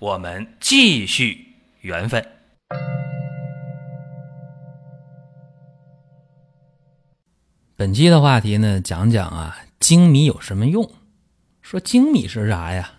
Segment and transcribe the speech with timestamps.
[0.00, 2.24] 我们继续缘分。
[7.74, 10.88] 本期的话题呢，讲讲啊，精米有什么用？
[11.62, 12.92] 说精米是啥呀？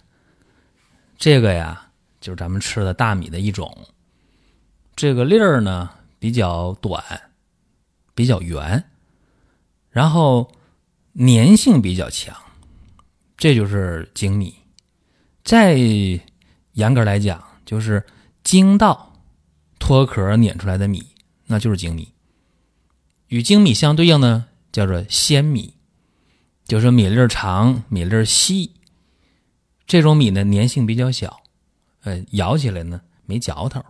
[1.17, 1.89] 这个呀，
[2.19, 3.73] 就是咱们吃的大米的一种。
[4.93, 5.89] 这个粒儿呢
[6.19, 7.01] 比较短，
[8.13, 8.83] 比较圆，
[9.89, 10.51] 然后
[11.15, 12.35] 粘性比较强，
[13.37, 14.53] 这就是精米。
[15.45, 15.77] 在
[16.79, 18.05] 严格来讲，就是
[18.41, 19.13] 精稻
[19.77, 21.03] 脱壳碾出来的米，
[21.47, 22.13] 那就是精米。
[23.27, 25.73] 与精米相对应呢，叫做鲜米，
[26.65, 28.71] 就是米粒长、米粒细。
[29.85, 31.41] 这种米呢，粘性比较小，
[32.03, 33.83] 呃，咬起来呢没嚼头。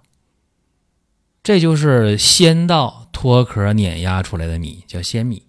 [1.43, 5.43] 这就是鲜稻脱壳碾压出来的米，叫鲜米。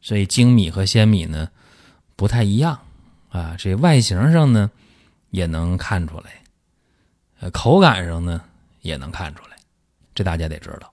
[0.00, 1.50] 所以精米和鲜米呢
[2.16, 2.80] 不太一样
[3.28, 4.70] 啊，这外形上呢
[5.30, 6.37] 也能看出来。
[7.40, 8.42] 呃，口感上呢
[8.82, 9.56] 也能看出来，
[10.14, 10.92] 这大家得知道。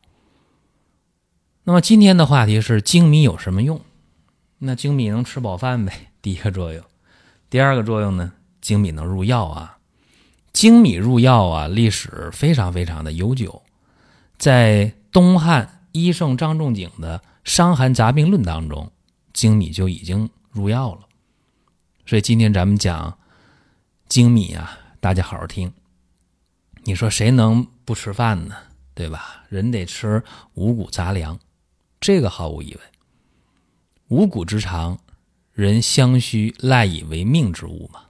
[1.63, 3.81] 那么今天的话题是精米有什么用？
[4.59, 6.83] 那精米能吃饱饭呗，第一个作用。
[7.49, 9.77] 第二个作用呢，精米能入药啊。
[10.53, 13.61] 精米入药啊，历史非常非常的悠久，
[14.37, 18.91] 在东汉医圣张仲景的《伤寒杂病论》当中，
[19.33, 21.01] 精米就已经入药了。
[22.05, 23.17] 所以今天咱们讲
[24.07, 25.73] 精米啊，大家好好听。
[26.87, 28.55] 你说谁能不吃饭呢？
[28.93, 29.43] 对吧？
[29.49, 31.39] 人得吃五谷杂粮，
[31.99, 32.83] 这个毫无疑问。
[34.09, 34.99] 五谷之长，
[35.51, 38.01] 人相须赖以为命之物嘛。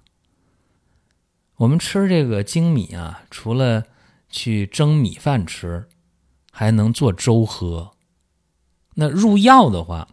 [1.55, 3.85] 我们吃这个精米啊，除了
[4.29, 5.87] 去蒸米饭吃，
[6.51, 7.93] 还能做粥喝。
[8.95, 10.09] 那入药的话，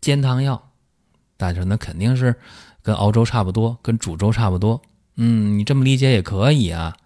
[0.00, 0.72] 煎汤药，
[1.36, 2.40] 大家说那肯定是
[2.82, 4.82] 跟熬粥差不多，跟煮粥差不多。
[5.14, 6.96] 嗯，你这么理解也可以啊。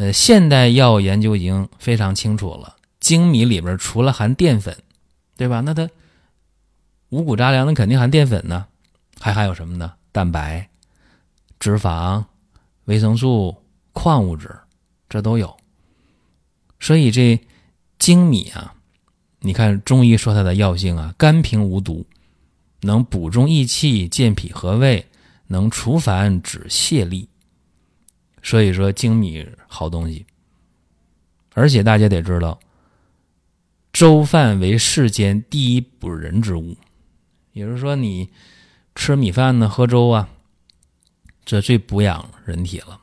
[0.00, 4.74] 呃，现代药研究已经非常清楚了，精米里边除了含淀粉，
[5.36, 5.60] 对吧？
[5.60, 5.90] 那它
[7.10, 8.64] 五谷杂粮，那肯定含淀粉呢，
[9.18, 9.92] 还含有什么呢？
[10.10, 10.70] 蛋白、
[11.58, 12.24] 脂肪、
[12.86, 13.54] 维生素、
[13.92, 14.58] 矿物质，
[15.06, 15.54] 这都有。
[16.78, 17.38] 所以这
[17.98, 18.72] 精米啊，
[19.40, 22.06] 你看中医说它的药性啊，甘平无毒，
[22.80, 25.04] 能补中益气、健脾和胃，
[25.48, 27.26] 能除烦止泻痢。
[28.42, 30.26] 所以说精米好东西，
[31.54, 32.58] 而且大家得知道，
[33.92, 36.76] 粥饭为世间第一补人之物，
[37.52, 38.30] 也就是说，你
[38.94, 40.28] 吃米饭呢，喝粥啊，
[41.44, 43.00] 这最补养人体了。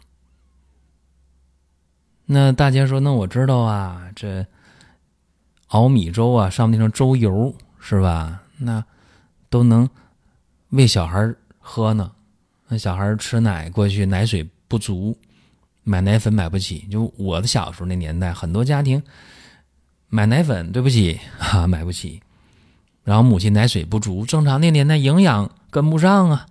[2.25, 4.45] 那大家说，那我知道啊，这
[5.67, 8.43] 熬米粥啊，上面那层粥油是吧？
[8.57, 8.83] 那
[9.49, 9.89] 都能
[10.69, 12.11] 喂小孩喝呢。
[12.67, 15.17] 那小孩吃奶过去，奶水不足。
[15.83, 19.01] 买奶粉买不起，就我的小时候那年代，很多家庭
[20.09, 22.21] 买奶粉，对不起啊，买不起。
[23.05, 26.45] 然后母亲奶水不足，正常那年代营养跟不上啊，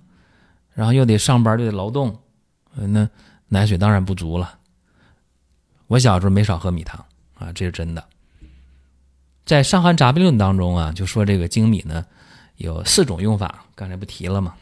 [0.73, 2.19] 然后又得上班，又得劳动，
[2.73, 3.07] 那
[3.49, 4.59] 奶水当然不足了。
[5.87, 7.05] 我小时候没少喝米汤
[7.35, 8.03] 啊，这是真的。
[9.45, 12.07] 在《伤寒杂病论》当中啊，就说这个粳米呢
[12.57, 14.55] 有四种用法，刚才不提了吗？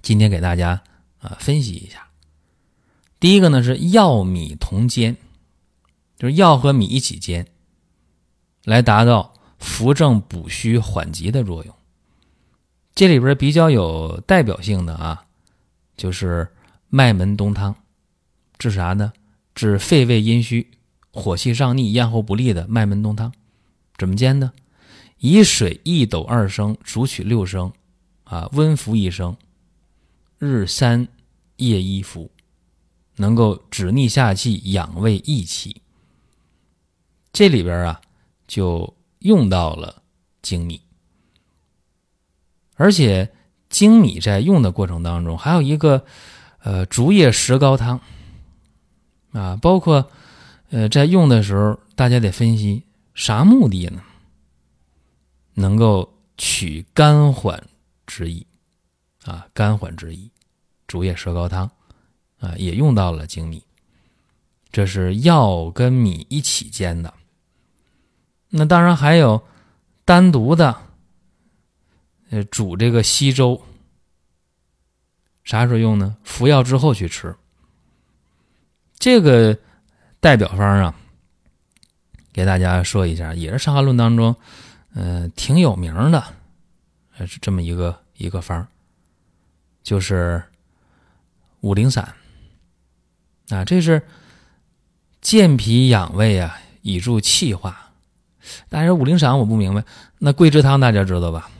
[0.00, 0.80] 今天给大家
[1.20, 2.06] 啊分析一下。
[3.22, 5.16] 第一个呢是药米同煎，
[6.18, 7.46] 就是药和米一起煎，
[8.64, 11.72] 来达到扶正补虚缓急的作用。
[12.96, 15.24] 这里边比较有代表性的啊，
[15.96, 16.48] 就是
[16.88, 17.76] 麦门冬汤，
[18.58, 19.12] 治啥呢？
[19.54, 20.72] 治肺胃阴虚、
[21.12, 23.32] 火气上逆、咽喉不利的麦门冬汤。
[23.98, 24.52] 怎么煎呢？
[25.18, 27.72] 以水一斗二升，煮取六升，
[28.24, 29.36] 啊，温服一升，
[30.40, 31.06] 日三，
[31.58, 32.28] 夜一服。
[33.22, 35.80] 能够止逆下气、养胃益气。
[37.32, 38.00] 这里边啊，
[38.48, 40.02] 就用到了
[40.42, 40.82] 粳米，
[42.74, 43.32] 而且
[43.70, 46.04] 粳米在用的过程当中，还有一个
[46.58, 48.00] 呃竹叶石膏汤
[49.30, 50.10] 啊，包括
[50.70, 52.82] 呃在用的时候，大家得分析
[53.14, 54.02] 啥目的呢？
[55.54, 57.62] 能够取肝缓
[58.04, 58.44] 之意
[59.24, 60.28] 啊，肝缓之意，
[60.88, 61.70] 竹叶石膏汤。
[62.42, 63.64] 啊，也用到了粳米。
[64.70, 67.14] 这是药跟米一起煎的。
[68.50, 69.42] 那当然还有
[70.04, 70.76] 单独的，
[72.30, 73.62] 呃，煮这个稀粥。
[75.44, 76.16] 啥时候用呢？
[76.24, 77.34] 服药之后去吃。
[78.98, 79.58] 这个
[80.20, 80.94] 代表方啊，
[82.32, 84.34] 给大家说一下，也是《伤寒论》当中，
[84.94, 86.24] 呃，挺有名的，
[87.26, 88.66] 是这么一个一个方，
[89.82, 90.42] 就是
[91.60, 92.14] 五苓散。
[93.50, 94.06] 啊，这是
[95.20, 97.90] 健脾养胃啊，以助气化。
[98.68, 99.84] 但是五苓散我不明白，
[100.18, 101.50] 那桂枝汤大家知道吧？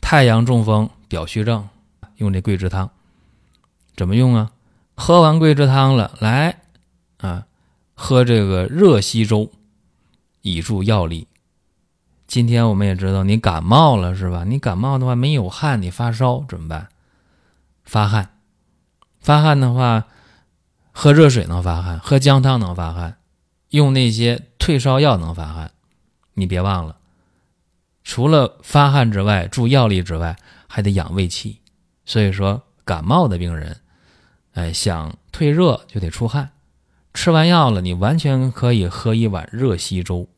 [0.00, 1.68] 太阳中风、表虚症
[2.16, 2.90] 用这桂枝汤，
[3.96, 4.50] 怎么用啊？
[4.94, 6.60] 喝完桂枝汤了，来
[7.18, 7.46] 啊，
[7.94, 9.50] 喝这个热稀粥，
[10.40, 11.28] 以助药力。
[12.26, 14.44] 今天我们也知道，你感冒了是吧？
[14.44, 16.88] 你感冒的话没有汗，你发烧怎么办？
[17.84, 18.30] 发汗，
[19.20, 20.06] 发汗的话，
[20.92, 23.16] 喝热水能发汗，喝姜汤能发汗，
[23.70, 25.72] 用那些退烧药能发汗。
[26.34, 26.96] 你别忘了，
[28.04, 30.36] 除了发汗之外，助药力之外，
[30.66, 31.58] 还得养胃气。
[32.04, 33.80] 所以说，感冒的病人，
[34.52, 36.50] 哎，想退热就得出汗。
[37.14, 40.28] 吃完药了，你完全可以喝一碗热稀粥，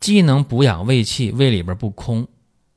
[0.00, 2.28] 既能补养胃气，胃里边不空，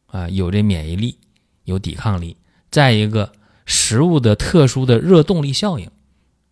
[0.07, 1.17] 啊，有这免疫力，
[1.63, 2.37] 有抵抗力。
[2.69, 3.33] 再一个，
[3.65, 5.91] 食物的特殊的热动力效应，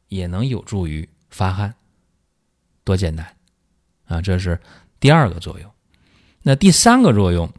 [0.10, 1.74] 也能有助于发汗。
[2.84, 3.36] 多简单，
[4.06, 4.60] 啊，这是。
[5.00, 5.72] 第二个作用，
[6.42, 7.50] 那第三个作用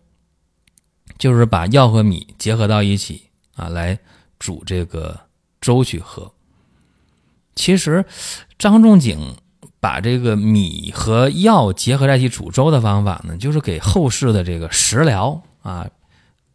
[1.17, 3.99] 就是把药和米结合到一起啊，来
[4.39, 5.19] 煮这个
[5.59, 6.31] 粥去喝。
[7.55, 8.05] 其实
[8.59, 9.37] 张仲景
[9.81, 15.89] 把这个米和药结合在一起煮粥的方法呢，就是给后世的这个食疗啊，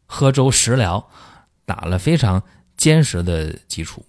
[0.05, 1.09] 喝粥食疗
[1.65, 2.43] 打了非常
[2.77, 4.05] 坚实的基础。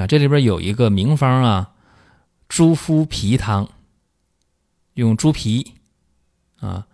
[0.00, 1.74] 啊，这里边有一个名方啊，
[2.48, 3.68] 猪肤皮汤，
[4.94, 5.74] 用猪皮。
[6.60, 6.86] 啊，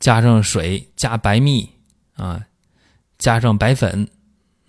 [0.00, 1.70] 加上水，加白蜜
[2.14, 2.44] 啊，
[3.18, 4.08] 加上白粉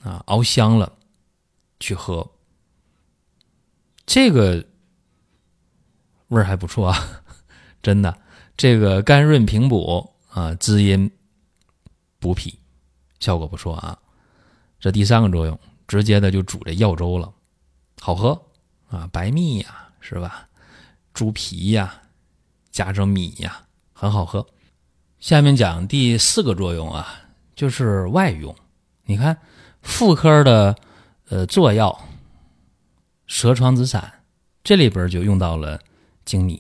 [0.04, 0.94] 啊，熬香了，
[1.80, 2.30] 去喝，
[4.06, 4.64] 这个
[6.28, 7.24] 味儿还不错啊，
[7.82, 8.16] 真的，
[8.56, 11.10] 这个甘润平补啊，滋阴
[12.20, 12.60] 补脾，
[13.20, 13.98] 效果不错啊。
[14.80, 17.34] 这第三个作用，直接的就煮这药粥了，
[18.04, 18.30] 好喝
[18.90, 20.50] 啊，白蜜呀，是吧？
[21.14, 22.02] 猪皮呀，
[22.72, 23.64] 加上米呀。
[23.94, 24.44] 很好喝，
[25.20, 27.22] 下面讲第四个作用啊，
[27.56, 28.56] 就是外用。
[29.04, 29.38] 你看
[29.84, 30.76] 妇科的
[31.30, 31.96] 呃作药
[33.28, 34.12] 蛇床子散，
[34.64, 35.80] 这里边就用到了
[36.26, 36.60] 精米。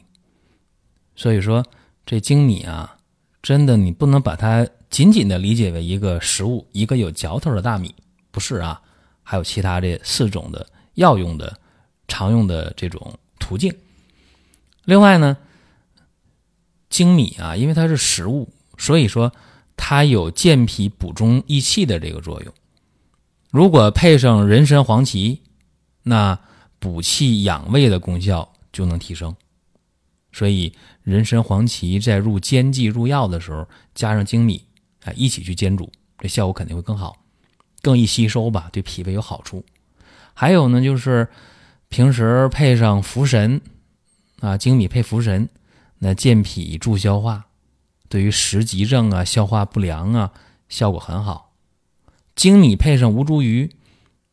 [1.15, 1.65] 所以说
[2.05, 2.95] 这精米啊，
[3.41, 7.95] 真的你不能把它仅仅的理解为一个食物，一个有嚼头的大米，
[8.29, 8.79] 不是啊，
[9.23, 10.63] 还有其他这四种的
[11.01, 11.59] 药用的
[12.07, 13.75] 常用的这种途径。
[14.85, 15.35] 另外呢。
[16.93, 19.31] 粳米啊，因为它是食物，所以说
[19.77, 22.53] 它有健脾补中益气的这个作用。
[23.49, 25.39] 如果配上人参、黄芪，
[26.03, 26.37] 那
[26.79, 29.33] 补气养胃的功效就能提升。
[30.33, 33.65] 所以人参、黄芪在入煎剂、入药的时候，
[33.95, 34.65] 加上粳米，
[35.03, 37.23] 哎，一起去煎煮，这效果肯定会更好，
[37.81, 39.63] 更易吸收吧，对脾胃有好处。
[40.33, 41.27] 还有呢，就是
[41.89, 43.61] 平时配上茯神
[44.39, 45.49] 啊，粳米配茯神。
[46.03, 47.45] 那健脾助消化，
[48.09, 50.31] 对于食积症啊、消化不良啊，
[50.67, 51.53] 效果很好。
[52.35, 53.69] 粳米配上吴茱萸，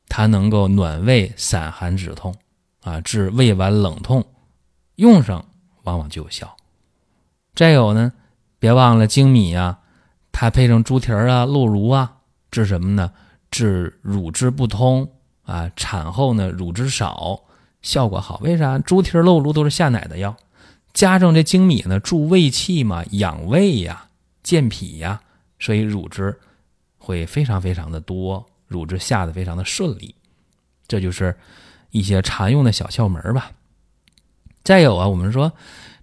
[0.08, 2.34] 它能够暖胃、散寒、止痛
[2.80, 4.25] 啊，治胃脘冷痛，
[4.94, 5.44] 用上
[5.82, 6.56] 往往就有效。
[7.54, 8.14] 再有呢，
[8.58, 9.80] 别忘了粳米啊，
[10.32, 12.16] 它配上猪蹄儿啊、鹿茸啊，
[12.50, 13.12] 治什么呢？
[13.50, 15.11] 治乳汁不通
[15.48, 17.40] 啊，产后呢乳汁少，
[17.80, 18.38] 效果好。
[18.42, 18.78] 为啥？
[18.78, 20.36] 猪蹄儿、鹿茸都是下奶的药。
[20.92, 24.08] 加上这精米呢，助胃气嘛，养胃呀，
[24.42, 25.22] 健脾呀，
[25.58, 26.38] 所以乳汁
[26.98, 30.14] 会非常非常的多，乳汁下的非常的顺利。
[30.86, 31.34] 这就是
[31.92, 33.52] 一些常用的小窍门吧。
[34.62, 35.52] 再有啊，我们说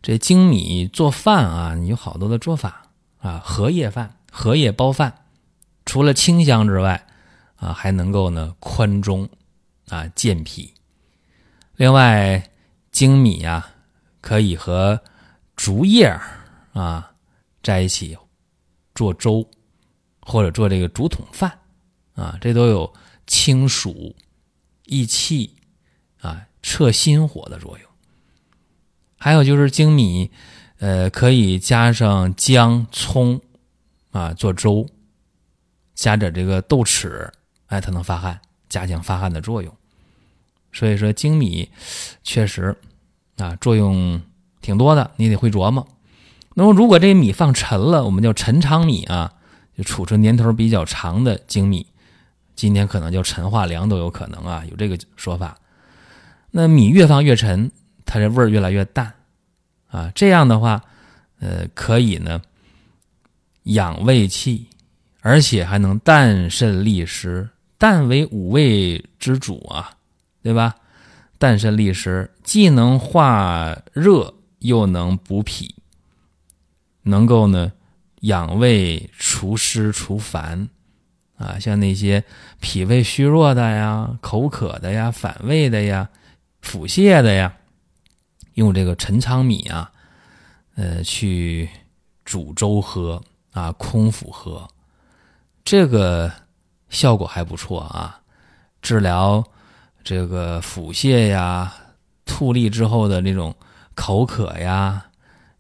[0.02, 2.88] 这精米做饭啊，你有好多的做法
[3.20, 5.14] 啊，荷叶饭、荷叶包饭，
[5.86, 7.06] 除了清香之外
[7.66, 9.28] 啊，还能够呢宽中
[9.88, 10.74] 啊健脾。
[11.76, 12.52] 另外，
[12.92, 13.72] 粳米呀。
[14.26, 15.00] 可以和
[15.56, 16.08] 竹叶
[16.74, 17.14] 啊
[17.62, 18.18] 在一起
[18.96, 19.48] 做粥，
[20.20, 21.60] 或者做这个竹筒饭
[22.16, 22.92] 啊，这都有
[23.28, 24.16] 清暑
[24.86, 25.56] 益气
[26.22, 27.88] 啊、撤心火的作用。
[29.20, 30.32] 还有就是粳米，
[30.80, 33.40] 呃，可以加上姜、葱
[34.10, 34.90] 啊做粥，
[35.94, 37.32] 加点这个豆豉，
[37.68, 39.74] 哎，它能发汗，加强发汗的作用。
[40.72, 41.70] 所以说，粳米
[42.24, 42.76] 确实。
[43.38, 44.22] 啊，作用
[44.62, 45.86] 挺多的，你得会琢磨。
[46.54, 49.34] 那么如果这米放陈了，我们叫陈仓米啊，
[49.78, 51.86] 就储存年头比较长的精米，
[52.56, 55.58] 今天可能叫陈化粮都有可能啊，有这个说法。
[56.50, 57.70] 那米越放越陈，
[58.06, 59.14] 它这味儿越来越淡
[59.88, 60.82] 啊，这样的话，
[61.40, 62.42] 呃，可以呢
[63.64, 64.66] 养胃气，
[65.20, 67.50] 而且还能淡渗利湿。
[67.86, 69.92] 淡为五味之主啊，
[70.42, 70.74] 对吧？
[71.38, 75.76] 淡肾利湿，既能化热，又能补脾，
[77.04, 77.72] 能够呢
[78.22, 80.68] 养胃、除湿、除烦
[81.38, 81.60] 啊。
[81.60, 82.24] 像那些
[82.60, 86.10] 脾胃虚弱的呀、口渴的呀、反胃的呀、
[86.62, 87.56] 腹泻的呀，
[88.56, 89.92] 用这个陈仓米啊，
[90.74, 91.70] 呃，去
[92.24, 94.68] 煮粥喝啊，空腹喝，
[95.64, 96.32] 这个。
[96.90, 98.22] 效果还不错啊，
[98.82, 99.44] 治疗
[100.04, 101.74] 这个腹泻呀、
[102.26, 103.56] 吐利之后的那种
[103.96, 105.06] 口渴呀、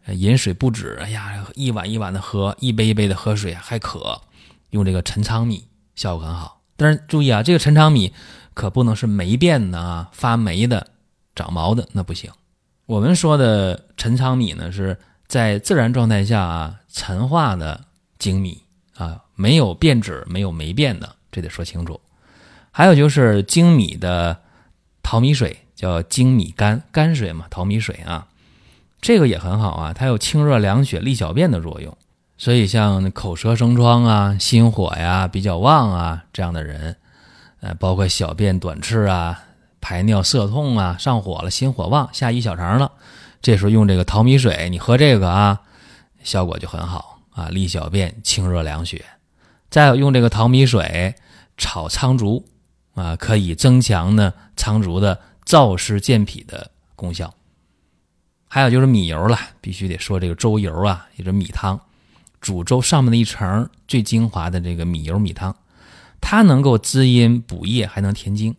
[0.07, 4.21] 饮水不止，哎呀，一碗一碗的喝，一杯一杯的喝水还渴，
[4.69, 6.61] 用这个陈仓米效果很好。
[6.77, 8.13] 但是注意啊，这个陈仓米
[8.53, 10.87] 可不能是霉变的啊，发霉的、
[11.33, 12.31] 长毛的那不行。
[12.85, 17.85] 我们说的陈仓米呢，是在自然状态下啊陈化的
[18.19, 18.61] 精米
[18.95, 19.21] 啊。
[19.37, 21.99] 没有变质、没有霉变的，这得说清楚。
[22.71, 24.39] 还有就是精米的
[25.03, 28.27] 淘米水，叫精米干泔水嘛，淘米水啊，
[29.01, 31.97] 这个也很好啊，它有清热凉血、利小便的作用。
[32.37, 36.95] 所以像口舌生疮啊、心火呀比较旺啊这样的人，
[37.59, 39.43] 呃，包括小便短赤啊、
[39.81, 42.93] 排尿涩痛啊、上火了、心火旺、下移小肠了，
[43.41, 45.61] 这时候用这个淘米水，你喝这个啊，
[46.23, 49.05] 效果就很好啊，利小便、清热凉血。
[49.69, 51.13] 再有用这个淘米水
[51.57, 52.45] 炒苍竹
[52.93, 57.33] 啊，可以增强呢苍竹的燥湿健脾的功效。
[58.47, 61.77] 还有就是米油了，必须得说这个粥油啊，也是米汤，
[62.39, 65.53] 煮粥上面的一层最精华的这个米油米汤，
[66.21, 68.55] 它能够滋阴补液，还能填精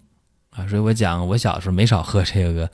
[0.51, 0.69] 啊。
[0.69, 2.71] 所以我讲，我小时候没少喝这个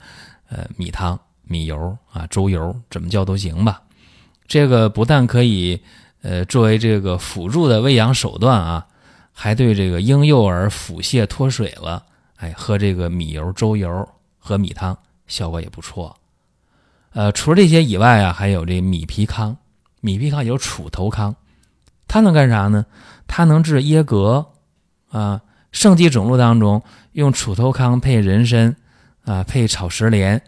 [0.49, 3.82] 呃米汤、米油啊、粥油，怎么叫都行吧。
[4.53, 5.81] 这个不但可以。
[6.21, 8.85] 呃，作为这个辅助的喂养手段啊，
[9.33, 12.05] 还对这个婴幼儿腹泻脱水了，
[12.37, 14.07] 哎，喝这个米油粥油
[14.37, 14.95] 和米汤
[15.27, 16.15] 效果也不错。
[17.13, 19.57] 呃，除了这些以外啊，还有这米皮糠，
[19.99, 21.35] 米皮糠有杵头糠，
[22.07, 22.85] 它能干啥呢？
[23.27, 24.45] 它能治噎膈
[25.09, 25.41] 啊，
[25.73, 26.81] 肾气肿露当中
[27.13, 28.73] 用杵头糠配人参
[29.25, 30.41] 啊，配炒石莲，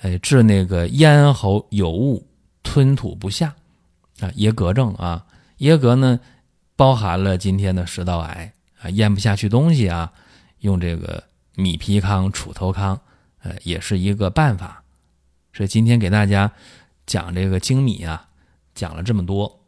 [0.00, 2.26] 哎，治那个咽喉有物
[2.62, 3.54] 吞吐不下。
[4.20, 5.24] 啊，噎膈症啊，
[5.58, 6.18] 噎膈呢，
[6.74, 10.12] 包含了今天的食道癌啊，咽不下去东西啊，
[10.58, 11.22] 用这个
[11.54, 12.98] 米皮糠、杵头糠，
[13.42, 14.82] 呃，也是一个办法。
[15.52, 16.50] 所以今天给大家
[17.06, 18.28] 讲这个精米啊，
[18.74, 19.60] 讲了这么多，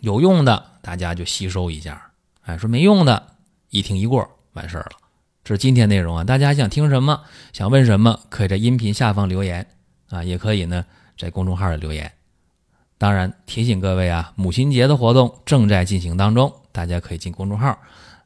[0.00, 2.10] 有用的大家就吸收一下，
[2.42, 3.36] 哎，说没用的，
[3.70, 4.96] 一听一过完事儿了。
[5.42, 7.22] 这是今天内容啊，大家想听什么，
[7.54, 9.66] 想问什么，可以在音频下方留言
[10.10, 10.84] 啊，也可以呢
[11.16, 12.10] 在公众号里留言。
[12.96, 17.78] 当然提醒各位啊，母亲节的活动正在进行当中，大家可以进公众号，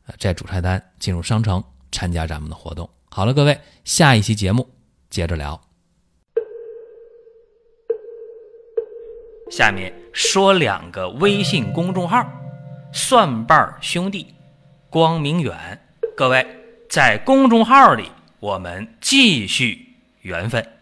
[0.07, 2.89] 呃在主菜单进入商城参加咱们的活动。
[3.09, 4.69] 好了，各位，下一期节目
[5.11, 5.61] 接着聊。
[9.51, 12.31] 下面说两个微信公众号：
[12.93, 14.27] 蒜瓣兄弟、
[14.91, 15.81] 光明远。
[16.15, 16.47] 各位
[16.91, 20.78] 在公众号里，我们继续缘分。